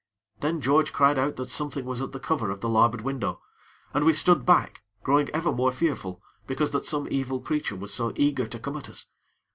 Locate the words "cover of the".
2.19-2.67